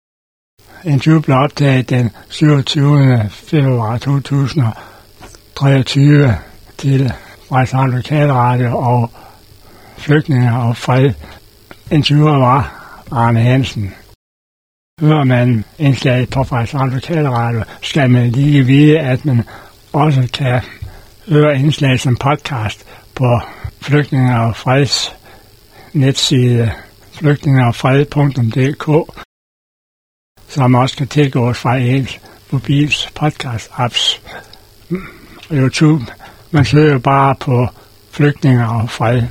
Interviewet 0.86 1.06
jubel 1.06 1.34
optaget 1.34 1.90
den 1.90 2.10
27. 2.28 3.28
februar 3.30 3.98
2023 3.98 6.34
til 6.78 7.12
Vejsland 7.50 7.92
Lokalradio 7.92 8.78
og 8.78 9.10
Flygtninge 9.98 10.56
og 10.56 10.76
Fred. 10.76 11.12
Interviewer 11.90 12.38
var 12.38 12.80
Arne 13.12 13.40
Hansen. 13.40 13.94
hører 15.00 15.24
man 15.24 15.64
indslaget 15.78 16.30
på 16.30 16.44
Frederikshavn 16.44 16.90
Lokalradio, 16.90 17.62
skal 17.82 18.10
man 18.10 18.30
lige 18.30 18.66
vide, 18.66 18.98
at 18.98 19.24
man 19.24 19.42
også 19.92 20.28
kan 20.32 20.60
høre 21.28 21.58
indslaget 21.58 22.00
som 22.00 22.16
podcast 22.16 22.84
på 23.14 23.40
Flygtninger 23.80 24.38
og 24.38 24.56
Freds 24.56 25.12
netside 25.92 26.72
flygtningerfred.dk, 27.12 28.88
som 30.54 30.74
også 30.74 30.96
kan 30.96 31.06
tilgås 31.08 31.58
fra 31.58 31.76
ens 31.76 32.20
mobils 32.50 33.08
podcast-apps. 33.20 34.20
YouTube. 35.52 36.04
Man 36.50 36.64
søger 36.64 36.98
bare 36.98 37.34
på 37.40 37.68
Flygtninger 38.10 38.66
og 38.66 38.90
Fred. 38.90 39.22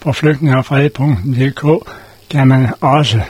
På 0.00 0.12
flygtningerfred.dk 0.12 1.90
kan 2.30 2.48
man 2.48 2.68
også 2.80 3.20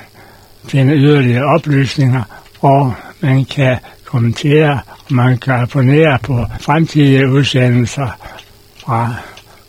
finde 0.65 0.95
yderligere 0.95 1.45
oplysninger, 1.45 2.23
og 2.61 2.95
man 3.21 3.45
kan 3.45 3.79
kommentere, 4.05 4.81
og 5.09 5.15
man 5.15 5.39
kan 5.39 5.55
abonnere 5.55 6.19
på 6.23 6.47
fremtidige 6.61 7.31
udsendelser 7.31 8.09
fra 8.79 9.15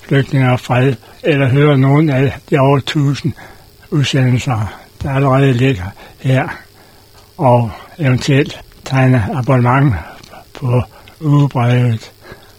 Flygtninger 0.01 0.51
og 0.51 0.59
Fred, 0.59 0.95
eller 1.23 1.49
høre 1.49 1.77
nogle 1.77 2.15
af 2.15 2.33
de 2.49 2.57
over 2.57 2.77
1000 2.77 3.33
udsendelser, 3.91 4.79
der 5.03 5.11
allerede 5.11 5.53
ligger 5.53 5.85
her, 6.19 6.49
og 7.37 7.71
eventuelt 7.99 8.61
tegne 8.85 9.27
abonnement 9.35 9.95
på 10.53 10.81
ugebrevet 11.21 12.11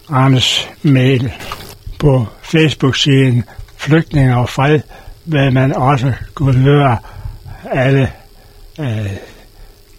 Arnes 0.09 0.71
mail 0.83 1.33
på 1.99 2.27
Facebook-siden 2.43 3.45
Flygtninger 3.77 4.37
og 4.37 4.49
Fred, 4.49 4.81
vil 5.25 5.53
man 5.53 5.75
også 5.75 6.13
kunne 6.35 6.59
høre 6.59 6.99
alle 7.71 8.13
øh, 8.81 9.13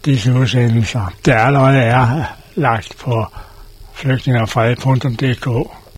disse 0.05 0.33
udsendelser, 0.33 1.13
der 1.25 1.37
allerede 1.37 1.79
er 1.79 2.23
lagt 2.55 2.95
på 3.03 3.25
flygtningerfred.dk. 3.93 5.82